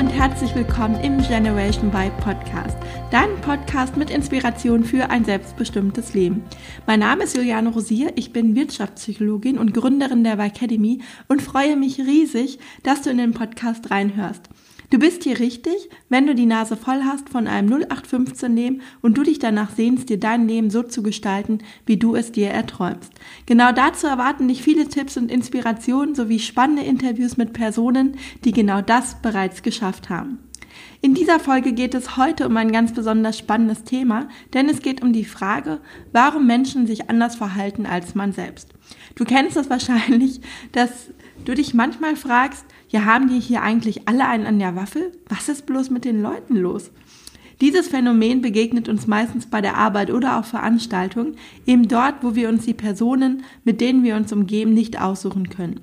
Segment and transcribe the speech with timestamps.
[0.00, 2.78] Und herzlich willkommen im Generation Y Podcast,
[3.10, 6.42] dein Podcast mit Inspiration für ein selbstbestimmtes Leben.
[6.86, 11.76] Mein Name ist Juliane Rosier, ich bin Wirtschaftspsychologin und Gründerin der Y Academy und freue
[11.76, 14.48] mich riesig, dass du in den Podcast reinhörst.
[14.90, 19.22] Du bist hier richtig, wenn du die Nase voll hast von einem 0815-Leben und du
[19.22, 23.12] dich danach sehnst, dir dein Leben so zu gestalten, wie du es dir erträumst.
[23.46, 28.82] Genau dazu erwarten dich viele Tipps und Inspirationen sowie spannende Interviews mit Personen, die genau
[28.82, 30.40] das bereits geschafft haben.
[31.00, 35.02] In dieser Folge geht es heute um ein ganz besonders spannendes Thema, denn es geht
[35.02, 35.80] um die Frage,
[36.10, 38.74] warum Menschen sich anders verhalten als man selbst.
[39.14, 40.40] Du kennst es wahrscheinlich,
[40.72, 41.10] dass
[41.44, 45.12] du dich manchmal fragst, ja, haben die hier eigentlich alle einen an der Waffel?
[45.28, 46.90] Was ist bloß mit den Leuten los?
[47.60, 52.48] Dieses Phänomen begegnet uns meistens bei der Arbeit oder auf Veranstaltungen, eben dort, wo wir
[52.48, 55.80] uns die Personen, mit denen wir uns umgeben, nicht aussuchen können.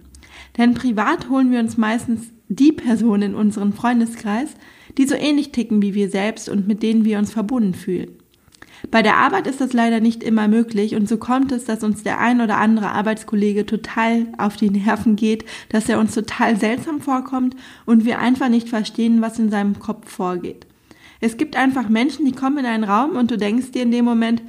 [0.58, 4.56] Denn privat holen wir uns meistens die Personen in unseren Freundeskreis,
[4.98, 8.18] die so ähnlich ticken wie wir selbst und mit denen wir uns verbunden fühlen.
[8.92, 12.04] Bei der Arbeit ist das leider nicht immer möglich und so kommt es, dass uns
[12.04, 17.02] der ein oder andere Arbeitskollege total auf die Nerven geht, dass er uns total seltsam
[17.02, 17.56] vorkommt
[17.86, 20.68] und wir einfach nicht verstehen, was in seinem Kopf vorgeht.
[21.20, 24.06] Es gibt einfach Menschen, die kommen in einen Raum und du denkst dir in dem
[24.06, 24.44] Moment,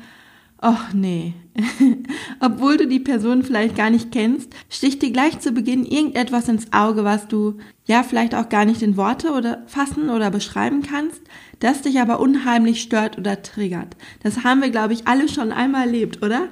[0.59, 1.34] ach nee.
[2.41, 6.73] Obwohl du die Person vielleicht gar nicht kennst, sticht dir gleich zu Beginn irgendetwas ins
[6.73, 11.20] Auge, was du ja vielleicht auch gar nicht in Worte oder fassen oder beschreiben kannst,
[11.61, 13.97] das dich aber unheimlich stört oder triggert.
[14.23, 16.48] Das haben wir, glaube ich, alle schon einmal erlebt, oder?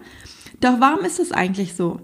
[0.61, 2.01] Doch warum ist es eigentlich so?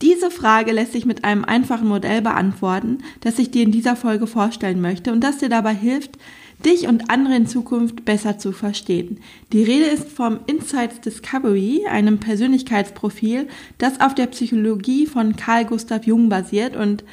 [0.00, 4.26] Diese Frage lässt sich mit einem einfachen Modell beantworten, das ich dir in dieser Folge
[4.26, 6.12] vorstellen möchte und das dir dabei hilft,
[6.64, 9.20] dich und andere in Zukunft besser zu verstehen.
[9.52, 13.48] Die Rede ist vom Insights Discovery, einem Persönlichkeitsprofil,
[13.78, 17.04] das auf der Psychologie von Carl Gustav Jung basiert und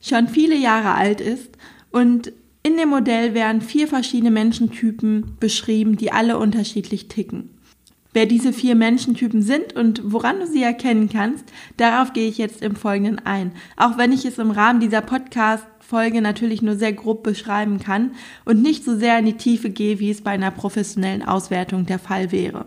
[0.00, 1.50] schon viele Jahre alt ist
[1.90, 2.32] und
[2.62, 7.50] in dem Modell werden vier verschiedene Menschentypen beschrieben, die alle unterschiedlich ticken.
[8.14, 11.44] Wer diese vier Menschentypen sind und woran du sie erkennen kannst,
[11.76, 13.50] darauf gehe ich jetzt im Folgenden ein.
[13.76, 18.12] Auch wenn ich es im Rahmen dieser Podcast-Folge natürlich nur sehr grob beschreiben kann
[18.44, 21.98] und nicht so sehr in die Tiefe gehe, wie es bei einer professionellen Auswertung der
[21.98, 22.66] Fall wäre.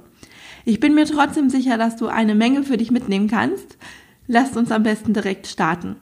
[0.66, 3.78] Ich bin mir trotzdem sicher, dass du eine Menge für dich mitnehmen kannst.
[4.28, 5.96] Lasst uns am besten direkt starten.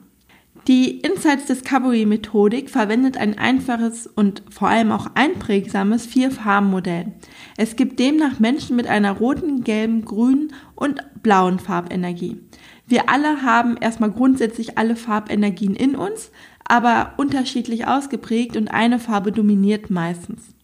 [0.68, 7.12] Die Insights Discovery Methodik verwendet ein einfaches und vor allem auch einprägsames Vier-Farben-Modell.
[7.56, 12.40] Es gibt demnach Menschen mit einer roten, gelben, grünen und blauen Farbenergie.
[12.88, 16.32] Wir alle haben erstmal grundsätzlich alle Farbenergien in uns,
[16.64, 20.55] aber unterschiedlich ausgeprägt und eine Farbe dominiert meistens.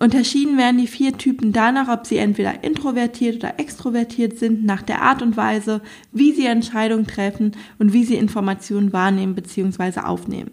[0.00, 5.02] Unterschieden werden die vier Typen danach, ob sie entweder introvertiert oder extrovertiert sind, nach der
[5.02, 5.82] Art und Weise,
[6.12, 10.00] wie sie Entscheidungen treffen und wie sie Informationen wahrnehmen bzw.
[10.00, 10.52] aufnehmen.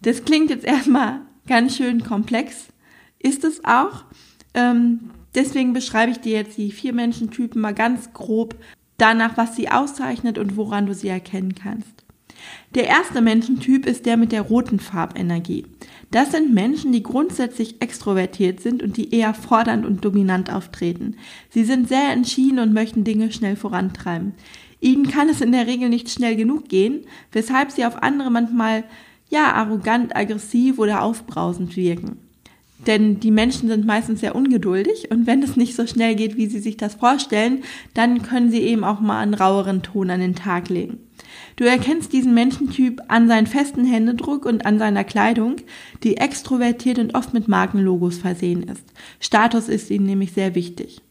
[0.00, 2.68] Das klingt jetzt erstmal ganz schön komplex,
[3.18, 4.04] ist es auch.
[4.54, 8.56] Ähm, deswegen beschreibe ich dir jetzt die vier Menschentypen mal ganz grob
[8.96, 12.04] danach, was sie auszeichnet und woran du sie erkennen kannst.
[12.74, 15.66] Der erste Menschentyp ist der mit der roten Farbenergie.
[16.10, 21.16] Das sind Menschen, die grundsätzlich extrovertiert sind und die eher fordernd und dominant auftreten.
[21.50, 24.34] Sie sind sehr entschieden und möchten Dinge schnell vorantreiben.
[24.80, 28.84] Ihnen kann es in der Regel nicht schnell genug gehen, weshalb sie auf andere manchmal
[29.30, 32.18] ja arrogant, aggressiv oder aufbrausend wirken.
[32.86, 36.46] Denn die Menschen sind meistens sehr ungeduldig und wenn es nicht so schnell geht, wie
[36.46, 37.62] sie sich das vorstellen,
[37.94, 40.98] dann können sie eben auch mal einen raueren Ton an den Tag legen.
[41.56, 45.56] Du erkennst diesen Menschentyp an seinen festen Händedruck und an seiner Kleidung,
[46.02, 48.84] die extrovertiert und oft mit Markenlogos versehen ist.
[49.20, 51.02] Status ist ihm nämlich sehr wichtig.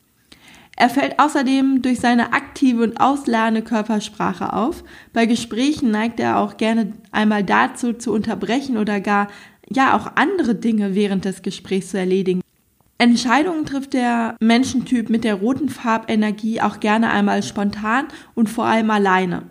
[0.77, 4.83] Er fällt außerdem durch seine aktive und ausladende Körpersprache auf.
[5.13, 9.27] Bei Gesprächen neigt er auch gerne einmal dazu zu unterbrechen oder gar
[9.75, 12.41] ja auch andere Dinge während des Gesprächs zu erledigen.
[12.97, 18.91] Entscheidungen trifft der Menschentyp mit der roten Farbenergie auch gerne einmal spontan und vor allem
[18.91, 19.43] alleine.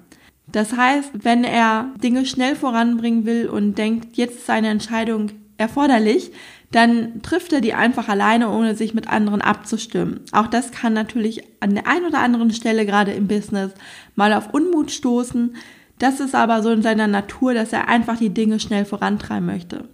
[0.53, 6.33] Das heißt, wenn er Dinge schnell voranbringen will und denkt, jetzt ist seine Entscheidung erforderlich,
[6.73, 10.21] dann trifft er die einfach alleine, ohne sich mit anderen abzustimmen.
[10.33, 13.73] Auch das kann natürlich an der einen oder anderen Stelle gerade im Business
[14.15, 15.57] mal auf Unmut stoßen.
[16.01, 19.85] Das ist aber so in seiner Natur, dass er einfach die Dinge schnell vorantreiben möchte.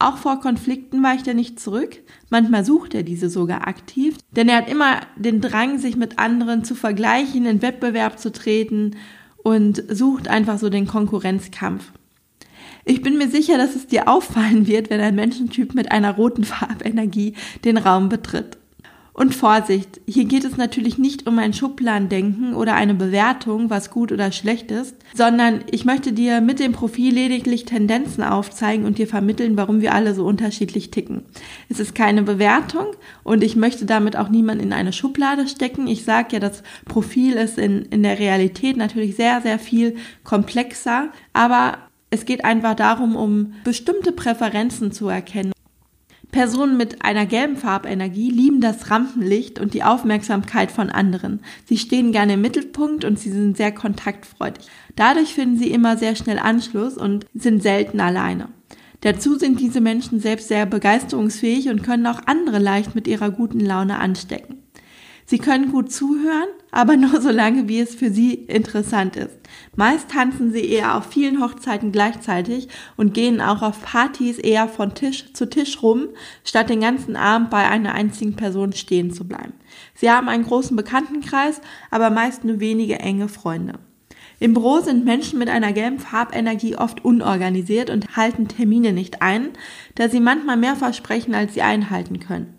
[0.00, 2.00] Auch vor Konflikten weicht er nicht zurück.
[2.28, 6.64] Manchmal sucht er diese sogar aktiv, denn er hat immer den Drang, sich mit anderen
[6.64, 8.96] zu vergleichen, in Wettbewerb zu treten
[9.44, 11.92] und sucht einfach so den Konkurrenzkampf.
[12.84, 16.42] Ich bin mir sicher, dass es dir auffallen wird, wenn ein Menschentyp mit einer roten
[16.44, 17.34] Farbenergie
[17.64, 18.58] den Raum betritt.
[19.16, 24.10] Und Vorsicht, hier geht es natürlich nicht um ein Schubladendenken oder eine Bewertung, was gut
[24.10, 29.06] oder schlecht ist, sondern ich möchte dir mit dem Profil lediglich Tendenzen aufzeigen und dir
[29.06, 31.22] vermitteln, warum wir alle so unterschiedlich ticken.
[31.68, 32.86] Es ist keine Bewertung
[33.22, 35.86] und ich möchte damit auch niemanden in eine Schublade stecken.
[35.86, 39.94] Ich sage ja, das Profil ist in, in der Realität natürlich sehr, sehr viel
[40.24, 41.78] komplexer, aber
[42.10, 45.53] es geht einfach darum, um bestimmte Präferenzen zu erkennen
[46.34, 51.38] Personen mit einer gelben Farbenergie lieben das Rampenlicht und die Aufmerksamkeit von anderen.
[51.66, 54.66] Sie stehen gerne im Mittelpunkt und sie sind sehr kontaktfreudig.
[54.96, 58.48] Dadurch finden sie immer sehr schnell Anschluss und sind selten alleine.
[59.02, 63.60] Dazu sind diese Menschen selbst sehr begeisterungsfähig und können auch andere leicht mit ihrer guten
[63.60, 64.63] Laune anstecken.
[65.26, 69.38] Sie können gut zuhören, aber nur so lange, wie es für sie interessant ist.
[69.74, 74.94] Meist tanzen sie eher auf vielen Hochzeiten gleichzeitig und gehen auch auf Partys eher von
[74.94, 76.08] Tisch zu Tisch rum,
[76.44, 79.54] statt den ganzen Abend bei einer einzigen Person stehen zu bleiben.
[79.94, 81.60] Sie haben einen großen Bekanntenkreis,
[81.90, 83.78] aber meist nur wenige enge Freunde.
[84.40, 89.50] Im Büro sind Menschen mit einer gelben Farbenergie oft unorganisiert und halten Termine nicht ein,
[89.94, 92.54] da sie manchmal mehr versprechen, als sie einhalten können.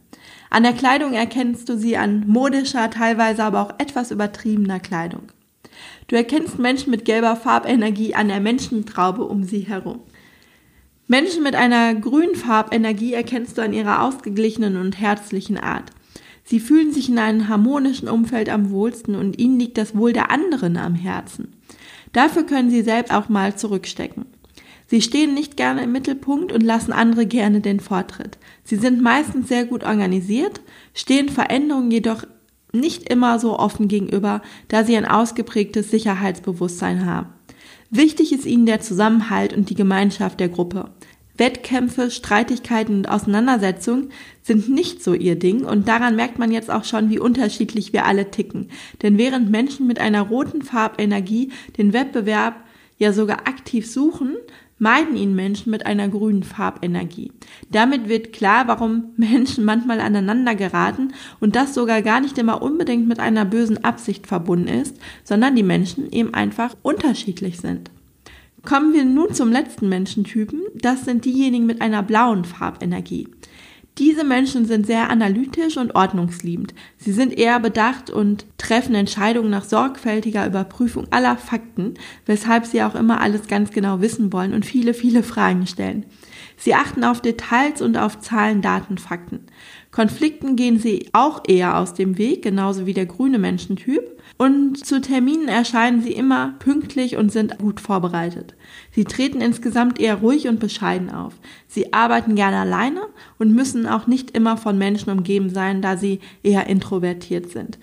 [0.49, 5.31] An der Kleidung erkennst du sie an modischer, teilweise aber auch etwas übertriebener Kleidung.
[6.07, 10.01] Du erkennst Menschen mit gelber Farbenergie an der Menschentraube um sie herum.
[11.07, 15.91] Menschen mit einer grünen Farbenergie erkennst du an ihrer ausgeglichenen und herzlichen Art.
[16.43, 20.31] Sie fühlen sich in einem harmonischen Umfeld am wohlsten und ihnen liegt das Wohl der
[20.31, 21.53] anderen am Herzen.
[22.13, 24.25] Dafür können sie selbst auch mal zurückstecken.
[24.87, 28.37] Sie stehen nicht gerne im Mittelpunkt und lassen andere gerne den Vortritt.
[28.63, 30.61] Sie sind meistens sehr gut organisiert,
[30.93, 32.23] stehen Veränderungen jedoch
[32.71, 37.29] nicht immer so offen gegenüber, da sie ein ausgeprägtes Sicherheitsbewusstsein haben.
[37.89, 40.89] Wichtig ist ihnen der Zusammenhalt und die Gemeinschaft der Gruppe.
[41.37, 44.11] Wettkämpfe, Streitigkeiten und Auseinandersetzungen
[44.41, 48.05] sind nicht so ihr Ding und daran merkt man jetzt auch schon, wie unterschiedlich wir
[48.05, 48.69] alle ticken.
[49.01, 52.63] Denn während Menschen mit einer roten Farbenergie den Wettbewerb
[52.97, 54.37] ja sogar aktiv suchen,
[54.77, 57.31] meiden ihn Menschen mit einer grünen Farbenergie.
[57.71, 63.07] Damit wird klar, warum Menschen manchmal aneinander geraten und das sogar gar nicht immer unbedingt
[63.07, 67.91] mit einer bösen Absicht verbunden ist, sondern die Menschen eben einfach unterschiedlich sind.
[68.63, 70.61] Kommen wir nun zum letzten Menschentypen.
[70.73, 73.27] Das sind diejenigen mit einer blauen Farbenergie.
[73.97, 76.73] Diese Menschen sind sehr analytisch und ordnungsliebend.
[76.97, 81.93] Sie sind eher bedacht und treffen Entscheidungen nach sorgfältiger Überprüfung aller Fakten,
[82.25, 86.05] weshalb sie auch immer alles ganz genau wissen wollen und viele, viele Fragen stellen.
[86.57, 89.45] Sie achten auf Details und auf Zahlen, Daten, Fakten.
[89.95, 94.03] Konflikten gehen sie auch eher aus dem Weg, genauso wie der grüne Menschentyp.
[94.37, 98.55] Und zu Terminen erscheinen sie immer pünktlich und sind gut vorbereitet.
[98.91, 101.35] Sie treten insgesamt eher ruhig und bescheiden auf.
[101.69, 103.03] Sie arbeiten gerne alleine
[103.39, 107.79] und müssen auch nicht immer von Menschen umgeben sein, da sie eher introvertiert sind.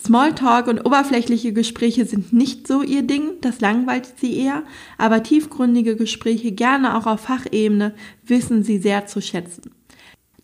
[0.00, 4.62] Smalltalk und oberflächliche Gespräche sind nicht so ihr Ding, das langweilt sie eher,
[4.96, 7.92] aber tiefgründige Gespräche, gerne auch auf Fachebene,
[8.24, 9.72] wissen sie sehr zu schätzen.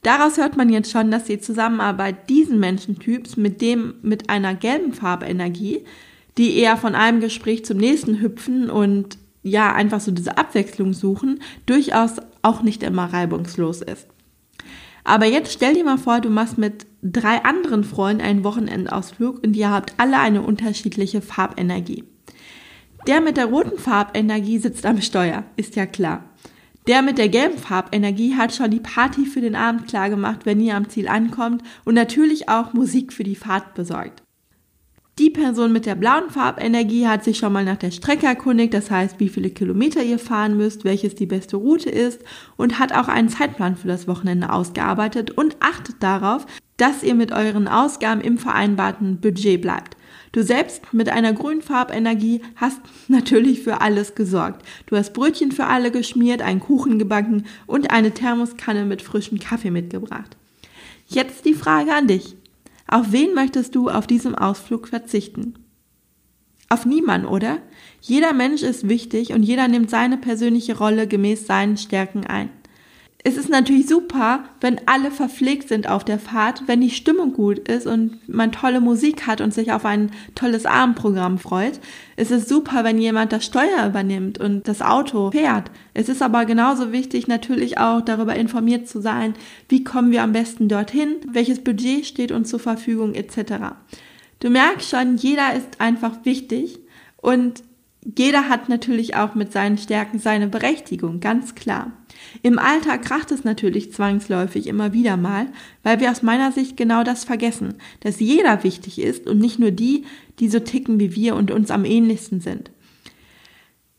[0.06, 4.92] Daraus hört man jetzt schon, dass die Zusammenarbeit diesen Menschentyps mit dem mit einer gelben
[4.92, 5.84] Farbenergie,
[6.38, 11.40] die eher von einem Gespräch zum nächsten hüpfen und ja, einfach so diese Abwechslung suchen,
[11.66, 14.06] durchaus auch nicht immer reibungslos ist.
[15.02, 19.56] Aber jetzt stell dir mal vor, du machst mit drei anderen Freunden einen Wochenendausflug und
[19.56, 22.04] ihr habt alle eine unterschiedliche Farbenergie.
[23.08, 26.26] Der mit der roten Farbenergie sitzt am Steuer, ist ja klar.
[26.86, 30.60] Der mit der gelben Farbenergie hat schon die Party für den Abend klar gemacht, wenn
[30.60, 34.22] ihr am Ziel ankommt und natürlich auch Musik für die Fahrt besorgt.
[35.18, 38.90] Die Person mit der blauen Farbenergie hat sich schon mal nach der Strecke erkundigt, das
[38.90, 42.20] heißt, wie viele Kilometer ihr fahren müsst, welches die beste Route ist
[42.56, 47.32] und hat auch einen Zeitplan für das Wochenende ausgearbeitet und achtet darauf, dass ihr mit
[47.32, 49.96] euren Ausgaben im vereinbarten Budget bleibt.
[50.32, 54.66] Du selbst mit einer grünen Farbenergie hast natürlich für alles gesorgt.
[54.86, 59.70] Du hast Brötchen für alle geschmiert, einen Kuchen gebacken und eine Thermoskanne mit frischem Kaffee
[59.70, 60.36] mitgebracht.
[61.06, 62.36] Jetzt die Frage an dich.
[62.88, 65.54] Auf wen möchtest du auf diesem Ausflug verzichten?
[66.68, 67.58] Auf niemanden, oder?
[68.00, 72.50] Jeder Mensch ist wichtig und jeder nimmt seine persönliche Rolle gemäß seinen Stärken ein
[73.26, 77.58] es ist natürlich super, wenn alle verpflegt sind auf der Fahrt, wenn die Stimmung gut
[77.68, 81.80] ist und man tolle Musik hat und sich auf ein tolles Abendprogramm freut.
[82.14, 85.72] Es ist super, wenn jemand das Steuer übernimmt und das Auto fährt.
[85.92, 89.34] Es ist aber genauso wichtig, natürlich auch darüber informiert zu sein,
[89.68, 93.74] wie kommen wir am besten dorthin, welches Budget steht uns zur Verfügung etc.
[94.38, 96.78] Du merkst schon, jeder ist einfach wichtig
[97.16, 97.64] und
[98.16, 101.90] jeder hat natürlich auch mit seinen Stärken seine Berechtigung, ganz klar.
[102.42, 105.46] Im Alltag kracht es natürlich zwangsläufig immer wieder mal,
[105.82, 109.70] weil wir aus meiner Sicht genau das vergessen, dass jeder wichtig ist und nicht nur
[109.70, 110.04] die,
[110.38, 112.70] die so ticken wie wir und uns am ähnlichsten sind.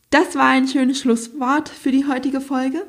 [0.10, 2.84] Das war ein schönes Schlusswort für die heutige Folge.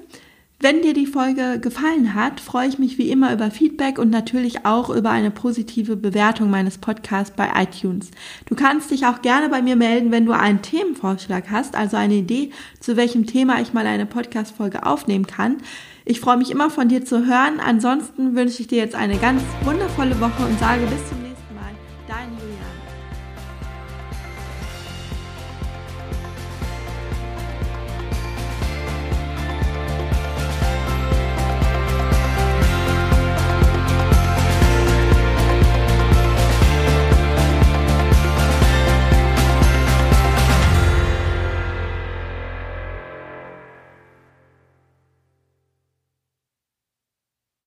[0.61, 4.67] Wenn dir die Folge gefallen hat, freue ich mich wie immer über Feedback und natürlich
[4.67, 8.11] auch über eine positive Bewertung meines Podcasts bei iTunes.
[8.47, 12.15] Du kannst dich auch gerne bei mir melden, wenn du einen Themenvorschlag hast, also eine
[12.15, 12.51] Idee,
[12.81, 15.59] zu welchem Thema ich mal eine Podcast-Folge aufnehmen kann.
[16.05, 17.61] Ich freue mich immer von dir zu hören.
[17.61, 21.28] Ansonsten wünsche ich dir jetzt eine ganz wundervolle Woche und sage bis zum nächsten Mal.